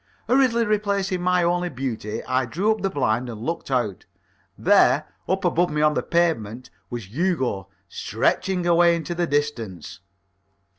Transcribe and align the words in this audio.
Hurriedly 0.27 0.65
replacing 0.65 1.21
my 1.21 1.43
only 1.43 1.69
beauty, 1.69 2.23
I 2.23 2.47
drew 2.47 2.71
up 2.71 2.81
the 2.81 2.89
blind 2.89 3.29
and 3.29 3.39
looked 3.39 3.69
out. 3.69 4.07
There, 4.57 5.05
up 5.29 5.45
above 5.45 5.69
me 5.69 5.83
on 5.83 5.93
the 5.93 6.01
pavement, 6.01 6.71
was 6.89 7.11
Hugo, 7.11 7.67
stretching 7.87 8.65
away 8.65 8.95
into 8.95 9.13
the 9.13 9.27
distance. 9.27 9.99